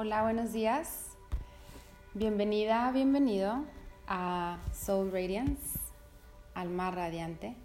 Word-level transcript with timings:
Hola, 0.00 0.22
buenos 0.22 0.52
días. 0.52 1.06
Bienvenida, 2.14 2.92
bienvenido 2.92 3.64
a 4.06 4.60
Soul 4.72 5.10
Radiance, 5.10 5.76
Alma 6.54 6.92
Radiante. 6.92 7.56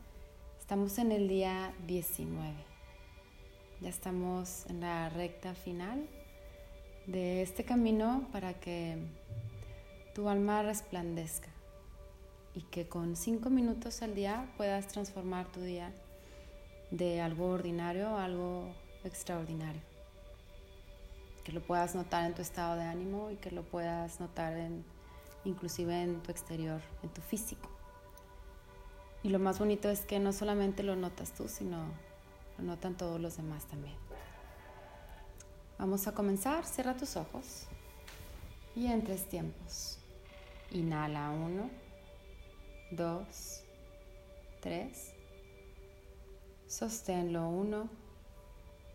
Estamos 0.59 0.97
en 0.97 1.11
el 1.11 1.27
día 1.27 1.75
19. 1.85 2.55
Ya 3.81 3.89
estamos 3.89 4.65
en 4.65 4.81
la 4.81 5.09
recta 5.09 5.53
final 5.53 6.07
de 7.05 7.43
este 7.43 7.65
camino 7.65 8.27
para 8.31 8.55
que 8.55 8.97
tu 10.15 10.27
alma 10.27 10.63
resplandezca 10.63 11.49
y 12.55 12.63
que 12.63 12.87
con 12.87 13.15
cinco 13.15 13.51
minutos 13.51 14.01
al 14.01 14.15
día 14.15 14.51
puedas 14.57 14.87
transformar 14.87 15.51
tu 15.51 15.61
día 15.61 15.93
de 16.89 17.21
algo 17.21 17.49
ordinario 17.49 18.07
a 18.07 18.25
algo 18.25 18.73
extraordinario. 19.03 19.92
Que 21.43 21.51
lo 21.51 21.61
puedas 21.61 21.95
notar 21.95 22.25
en 22.25 22.33
tu 22.33 22.41
estado 22.41 22.75
de 22.75 22.83
ánimo 22.83 23.31
y 23.31 23.35
que 23.35 23.51
lo 23.51 23.63
puedas 23.63 24.19
notar 24.19 24.57
en, 24.57 24.85
inclusive 25.43 26.01
en 26.01 26.21
tu 26.21 26.31
exterior, 26.31 26.81
en 27.01 27.09
tu 27.09 27.21
físico. 27.21 27.69
Y 29.23 29.29
lo 29.29 29.39
más 29.39 29.59
bonito 29.59 29.89
es 29.89 30.01
que 30.01 30.19
no 30.19 30.33
solamente 30.33 30.83
lo 30.83 30.95
notas 30.95 31.33
tú, 31.33 31.47
sino 31.47 31.85
lo 32.57 32.63
notan 32.63 32.95
todos 32.95 33.19
los 33.19 33.37
demás 33.37 33.65
también. 33.65 33.95
Vamos 35.79 36.07
a 36.07 36.13
comenzar. 36.13 36.65
Cierra 36.65 36.95
tus 36.95 37.15
ojos. 37.17 37.67
Y 38.75 38.87
en 38.87 39.03
tres 39.03 39.27
tiempos. 39.27 39.97
Inhala 40.71 41.29
uno, 41.29 41.69
dos, 42.91 43.63
tres. 44.61 45.13
Sosténlo 46.67 47.47
uno, 47.47 47.89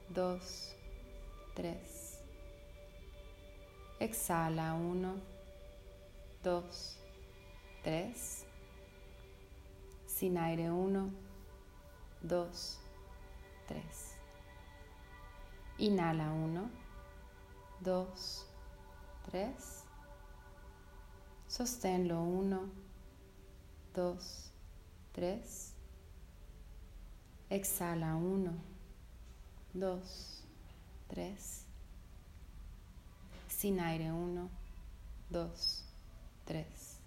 dos, 0.09 0.75
tres. 1.55 1.98
Exhala 4.01 4.75
uno, 4.75 5.17
dos, 6.43 6.97
tres. 7.83 8.47
Sin 10.07 10.39
aire 10.39 10.71
uno, 10.71 11.11
dos, 12.23 12.79
tres. 13.67 14.15
Inhala 15.79 16.31
uno, 16.31 16.71
dos, 17.81 18.47
tres. 19.31 19.85
Sosténlo 21.49 22.23
uno, 22.23 22.71
dos, 23.95 24.53
tres. 25.13 25.75
Exhala 27.51 28.15
uno, 28.15 28.55
dos, 29.73 30.45
tres. 31.09 31.68
Sin 33.59 33.81
aire 33.81 34.13
uno, 34.13 34.49
dos, 35.31 35.85
tres. 36.45 37.01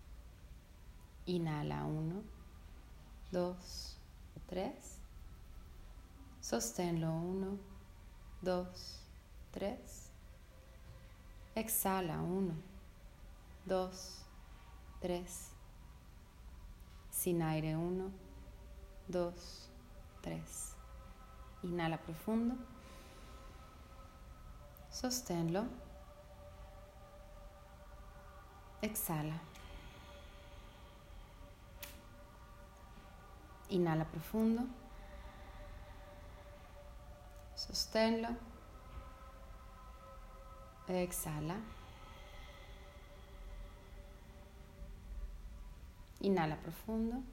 Inhala 1.26 1.86
uno, 1.86 2.24
dos, 3.32 3.98
tres. 4.48 4.98
Sosténlo 6.42 7.10
uno, 7.10 7.58
dos, 8.42 9.00
tres. 9.52 10.12
Exhala 11.56 12.22
uno, 12.22 12.56
dos, 13.66 14.26
tres. 15.00 15.52
Sin 17.12 17.44
aire 17.44 17.78
uno, 17.78 18.12
dos, 19.08 19.70
tres. 20.20 20.76
Inhala 21.64 21.98
profundo. 21.98 22.58
Sosténlo. 24.90 25.91
Exhala. 28.82 29.40
Inhala 33.70 34.06
profundo. 34.06 34.68
Sosténlo. 37.56 38.30
Exhala. 40.88 41.58
Inhala 46.22 46.56
profundo. 46.58 47.24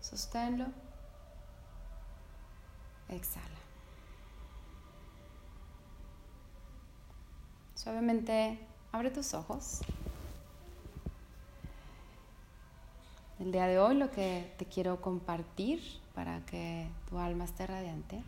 Sosténlo. 0.00 0.66
Exhala. 3.08 3.73
Suavemente 7.84 8.58
abre 8.92 9.10
tus 9.10 9.34
ojos. 9.34 9.80
El 13.38 13.52
día 13.52 13.66
de 13.66 13.78
hoy 13.78 13.94
lo 13.94 14.10
que 14.10 14.54
te 14.56 14.64
quiero 14.64 15.02
compartir 15.02 15.82
para 16.14 16.40
que 16.46 16.88
tu 17.10 17.18
alma 17.18 17.44
esté 17.44 17.66
radiante 17.66 18.22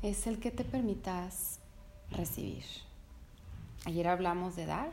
es 0.00 0.28
el 0.28 0.38
que 0.38 0.52
te 0.52 0.62
permitas 0.62 1.58
recibir. 2.12 2.62
Ayer 3.84 4.06
hablamos 4.06 4.54
de 4.54 4.66
dar, 4.66 4.92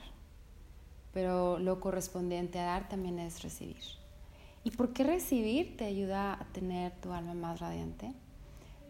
pero 1.14 1.60
lo 1.60 1.80
correspondiente 1.80 2.58
a 2.58 2.66
dar 2.66 2.90
también 2.90 3.20
es 3.20 3.44
recibir. 3.44 3.84
¿Y 4.64 4.72
por 4.72 4.94
qué 4.94 5.04
recibir 5.04 5.78
te 5.78 5.86
ayuda 5.86 6.34
a 6.34 6.46
tener 6.46 6.92
tu 7.02 7.14
alma 7.14 7.36
más 7.36 7.60
radiante? 7.60 8.14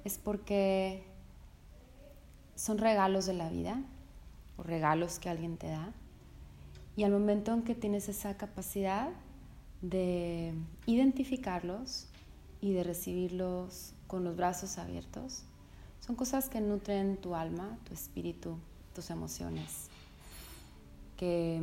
Es 0.06 0.18
porque 0.18 1.15
son 2.56 2.78
regalos 2.78 3.26
de 3.26 3.34
la 3.34 3.50
vida 3.50 3.82
o 4.58 4.64
regalos 4.64 5.20
que 5.20 5.30
alguien 5.30 5.58
te 5.58 5.68
da. 5.68 5.92
Y 6.96 7.04
al 7.04 7.12
momento 7.12 7.54
en 7.54 7.64
que 7.64 7.76
tienes 7.76 8.08
esa 8.08 8.38
capacidad 8.38 9.10
de 9.82 10.54
identificarlos 10.86 12.08
y 12.62 12.72
de 12.72 12.84
recibirlos 12.84 13.94
con 14.08 14.24
los 14.24 14.38
brazos 14.38 14.78
abiertos, 14.78 15.44
son 16.00 16.16
cosas 16.16 16.50
que 16.50 16.62
nutren 16.62 17.18
tu 17.18 17.36
alma, 17.36 17.78
tu 17.84 17.94
espíritu, 17.94 18.58
tus 18.94 19.10
emociones, 19.10 19.90
que, 21.18 21.62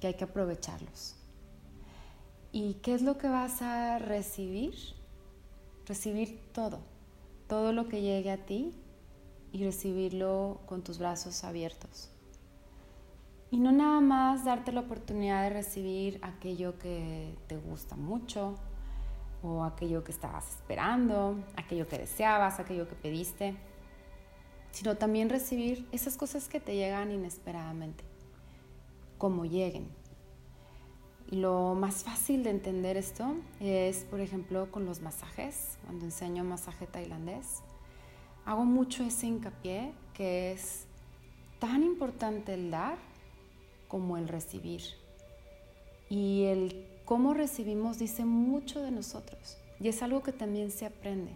que 0.00 0.06
hay 0.06 0.14
que 0.14 0.24
aprovecharlos. 0.24 1.16
¿Y 2.52 2.74
qué 2.74 2.94
es 2.94 3.02
lo 3.02 3.18
que 3.18 3.28
vas 3.28 3.60
a 3.60 3.98
recibir? 3.98 4.74
Recibir 5.86 6.38
todo, 6.52 6.80
todo 7.48 7.72
lo 7.72 7.88
que 7.88 8.02
llegue 8.02 8.30
a 8.30 8.44
ti 8.44 8.72
y 9.52 9.64
recibirlo 9.64 10.60
con 10.66 10.82
tus 10.82 10.98
brazos 10.98 11.44
abiertos. 11.44 12.10
Y 13.50 13.58
no 13.58 13.72
nada 13.72 14.00
más 14.00 14.44
darte 14.44 14.72
la 14.72 14.80
oportunidad 14.80 15.42
de 15.44 15.50
recibir 15.50 16.20
aquello 16.22 16.78
que 16.78 17.34
te 17.46 17.56
gusta 17.56 17.96
mucho 17.96 18.56
o 19.42 19.64
aquello 19.64 20.04
que 20.04 20.12
estabas 20.12 20.56
esperando, 20.56 21.42
aquello 21.56 21.88
que 21.88 21.98
deseabas, 21.98 22.60
aquello 22.60 22.86
que 22.88 22.94
pediste, 22.94 23.56
sino 24.70 24.96
también 24.96 25.30
recibir 25.30 25.88
esas 25.92 26.16
cosas 26.16 26.48
que 26.48 26.60
te 26.60 26.74
llegan 26.74 27.10
inesperadamente, 27.10 28.04
como 29.16 29.44
lleguen. 29.46 29.88
Y 31.30 31.36
lo 31.36 31.74
más 31.74 32.04
fácil 32.04 32.42
de 32.42 32.50
entender 32.50 32.96
esto 32.96 33.34
es, 33.60 34.04
por 34.04 34.20
ejemplo, 34.20 34.70
con 34.70 34.86
los 34.86 35.02
masajes. 35.02 35.78
Cuando 35.84 36.06
enseño 36.06 36.42
masaje 36.42 36.86
tailandés, 36.86 37.62
hago 38.48 38.64
mucho 38.64 39.04
ese 39.04 39.26
hincapié 39.26 39.92
que 40.14 40.52
es 40.52 40.86
tan 41.58 41.82
importante 41.82 42.54
el 42.54 42.70
dar 42.70 42.96
como 43.88 44.16
el 44.16 44.26
recibir. 44.26 44.80
Y 46.08 46.44
el 46.44 46.86
cómo 47.04 47.34
recibimos 47.34 47.98
dice 47.98 48.24
mucho 48.24 48.80
de 48.80 48.90
nosotros. 48.90 49.58
Y 49.80 49.88
es 49.88 50.02
algo 50.02 50.22
que 50.22 50.32
también 50.32 50.70
se 50.70 50.86
aprende. 50.86 51.32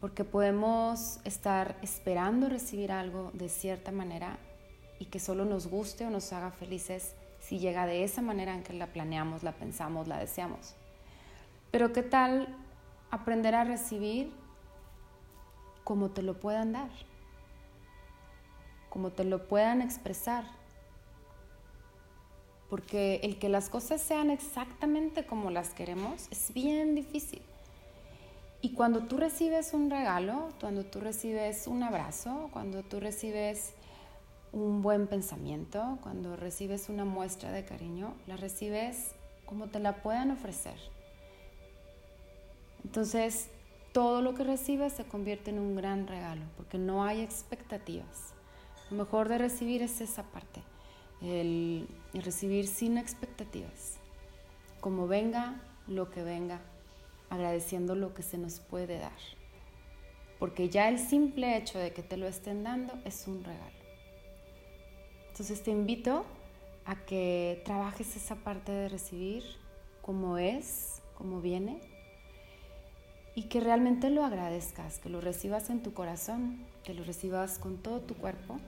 Porque 0.00 0.24
podemos 0.24 1.20
estar 1.24 1.76
esperando 1.82 2.48
recibir 2.48 2.90
algo 2.90 3.30
de 3.34 3.50
cierta 3.50 3.92
manera 3.92 4.38
y 4.98 5.04
que 5.04 5.20
solo 5.20 5.44
nos 5.44 5.66
guste 5.66 6.06
o 6.06 6.10
nos 6.10 6.32
haga 6.32 6.52
felices 6.52 7.14
si 7.38 7.58
llega 7.58 7.84
de 7.84 8.02
esa 8.02 8.22
manera 8.22 8.54
en 8.54 8.62
que 8.62 8.72
la 8.72 8.86
planeamos, 8.86 9.42
la 9.42 9.52
pensamos, 9.52 10.08
la 10.08 10.20
deseamos. 10.20 10.74
Pero 11.70 11.92
¿qué 11.92 12.02
tal 12.02 12.48
aprender 13.10 13.54
a 13.54 13.64
recibir 13.64 14.32
como 15.84 16.10
te 16.10 16.22
lo 16.22 16.40
puedan 16.40 16.72
dar? 16.72 16.90
Como 18.90 19.10
te 19.10 19.24
lo 19.24 19.46
puedan 19.46 19.82
expresar. 19.82 20.44
Porque 22.70 23.20
el 23.22 23.38
que 23.38 23.48
las 23.48 23.68
cosas 23.68 24.00
sean 24.00 24.30
exactamente 24.30 25.26
como 25.26 25.50
las 25.50 25.70
queremos 25.70 26.28
es 26.30 26.52
bien 26.52 26.94
difícil. 26.94 27.42
Y 28.62 28.70
cuando 28.70 29.00
tú 29.00 29.18
recibes 29.18 29.74
un 29.74 29.90
regalo, 29.90 30.48
cuando 30.58 30.84
tú 30.84 30.98
recibes 30.98 31.66
un 31.66 31.82
abrazo, 31.82 32.48
cuando 32.50 32.82
tú 32.82 32.98
recibes 32.98 33.74
un 34.52 34.80
buen 34.80 35.06
pensamiento, 35.06 35.98
cuando 36.02 36.34
recibes 36.34 36.88
una 36.88 37.04
muestra 37.04 37.52
de 37.52 37.64
cariño, 37.66 38.14
la 38.26 38.38
recibes 38.38 39.10
como 39.44 39.66
te 39.66 39.80
la 39.80 39.96
puedan 39.96 40.30
ofrecer. 40.30 40.78
Entonces, 42.84 43.50
todo 43.94 44.22
lo 44.22 44.34
que 44.34 44.42
recibes 44.42 44.92
se 44.92 45.04
convierte 45.04 45.50
en 45.50 45.60
un 45.60 45.76
gran 45.76 46.08
regalo, 46.08 46.42
porque 46.56 46.78
no 46.78 47.04
hay 47.04 47.20
expectativas. 47.20 48.34
Lo 48.90 48.96
mejor 48.96 49.28
de 49.28 49.38
recibir 49.38 49.82
es 49.82 50.00
esa 50.00 50.24
parte, 50.24 50.64
el, 51.22 51.86
recibir 52.12 52.66
sin 52.66 52.98
expectativas. 52.98 53.98
Como 54.80 55.06
venga, 55.06 55.60
lo 55.86 56.10
que 56.10 56.24
venga, 56.24 56.60
agradeciendo 57.30 57.94
lo 57.94 58.14
que 58.14 58.24
se 58.24 58.36
nos 58.36 58.58
puede 58.58 58.98
dar. 58.98 59.12
Porque 60.40 60.68
ya 60.68 60.88
el 60.88 60.98
simple 60.98 61.56
hecho 61.56 61.78
de 61.78 61.92
que 61.92 62.02
te 62.02 62.16
lo 62.16 62.26
estén 62.26 62.64
dando 62.64 62.94
es 63.04 63.28
un 63.28 63.44
regalo. 63.44 63.78
Entonces 65.28 65.62
te 65.62 65.70
invito 65.70 66.24
a 66.84 66.96
que 66.96 67.62
trabajes 67.64 68.16
esa 68.16 68.34
parte 68.34 68.72
de 68.72 68.88
recibir 68.88 69.44
como 70.02 70.36
es, 70.36 71.00
como 71.16 71.40
viene, 71.40 71.93
y 73.34 73.44
que 73.44 73.60
realmente 73.60 74.10
lo 74.10 74.24
agradezcas, 74.24 74.98
que 74.98 75.08
lo 75.08 75.20
recibas 75.20 75.70
en 75.70 75.82
tu 75.82 75.92
corazón, 75.92 76.64
que 76.84 76.94
lo 76.94 77.04
recibas 77.04 77.58
con 77.58 77.78
todo 77.78 78.00
tu 78.00 78.14
cuerpo 78.14 78.58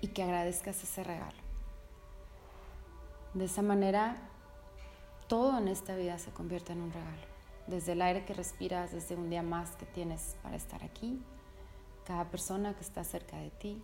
y 0.00 0.08
que 0.08 0.22
agradezcas 0.22 0.82
ese 0.82 1.04
regalo. 1.04 1.38
De 3.34 3.44
esa 3.44 3.62
manera, 3.62 4.16
todo 5.28 5.58
en 5.58 5.68
esta 5.68 5.94
vida 5.94 6.18
se 6.18 6.30
convierte 6.30 6.72
en 6.72 6.80
un 6.80 6.92
regalo. 6.92 7.36
Desde 7.66 7.92
el 7.92 8.02
aire 8.02 8.24
que 8.24 8.34
respiras, 8.34 8.92
desde 8.92 9.14
un 9.14 9.30
día 9.30 9.42
más 9.42 9.72
que 9.72 9.86
tienes 9.86 10.36
para 10.42 10.56
estar 10.56 10.82
aquí, 10.82 11.20
cada 12.04 12.30
persona 12.30 12.74
que 12.74 12.82
está 12.82 13.04
cerca 13.04 13.36
de 13.36 13.50
ti, 13.50 13.82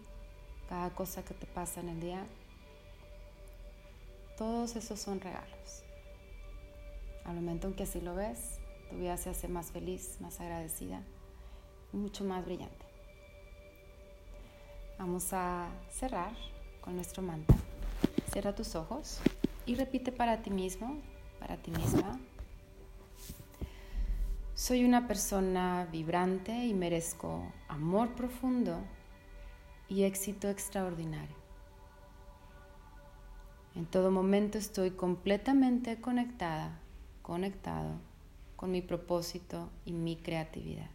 cada 0.68 0.90
cosa 0.90 1.24
que 1.24 1.34
te 1.34 1.46
pasa 1.46 1.80
en 1.80 1.88
el 1.88 2.00
día, 2.00 2.24
todos 4.38 4.76
esos 4.76 5.00
son 5.00 5.20
regalos. 5.20 5.82
Al 7.24 7.34
momento 7.34 7.68
en 7.68 7.74
que 7.74 7.82
así 7.82 8.00
lo 8.00 8.14
ves, 8.14 8.61
tu 8.92 8.98
vida 8.98 9.16
se 9.16 9.30
hace 9.30 9.48
más 9.48 9.70
feliz, 9.70 10.18
más 10.20 10.38
agradecida 10.40 11.02
mucho 11.92 12.24
más 12.24 12.44
brillante. 12.44 12.86
Vamos 14.98 15.32
a 15.32 15.68
cerrar 15.90 16.32
con 16.80 16.94
nuestro 16.94 17.22
mantra. 17.22 17.56
Cierra 18.32 18.54
tus 18.54 18.74
ojos 18.74 19.20
y 19.66 19.74
repite 19.74 20.12
para 20.12 20.42
ti 20.42 20.50
mismo, 20.50 20.96
para 21.38 21.56
ti 21.56 21.70
misma. 21.70 22.18
Soy 24.54 24.84
una 24.84 25.06
persona 25.06 25.88
vibrante 25.90 26.66
y 26.66 26.74
merezco 26.74 27.52
amor 27.68 28.14
profundo 28.14 28.78
y 29.88 30.04
éxito 30.04 30.48
extraordinario. 30.48 31.36
En 33.74 33.86
todo 33.86 34.10
momento 34.10 34.58
estoy 34.58 34.92
completamente 34.92 36.00
conectada, 36.00 36.78
conectado 37.22 38.11
con 38.62 38.70
mi 38.70 38.80
propósito 38.80 39.68
y 39.84 39.92
mi 39.92 40.14
creatividad. 40.14 40.86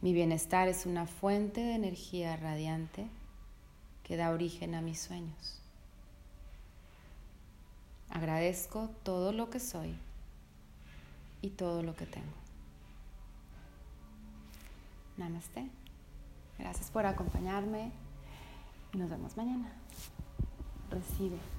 Mi 0.00 0.12
bienestar 0.12 0.68
es 0.68 0.86
una 0.86 1.04
fuente 1.06 1.62
de 1.62 1.74
energía 1.74 2.36
radiante 2.36 3.08
que 4.04 4.16
da 4.16 4.30
origen 4.30 4.76
a 4.76 4.82
mis 4.82 5.00
sueños. 5.00 5.60
Agradezco 8.08 8.88
todo 9.02 9.32
lo 9.32 9.50
que 9.50 9.58
soy 9.58 9.96
y 11.42 11.50
todo 11.50 11.82
lo 11.82 11.96
que 11.96 12.06
tengo. 12.06 12.36
Namaste. 15.16 15.66
Gracias 16.56 16.88
por 16.92 17.04
acompañarme 17.04 17.90
y 18.92 18.98
nos 18.98 19.10
vemos 19.10 19.36
mañana. 19.36 19.72
Recibe. 20.88 21.55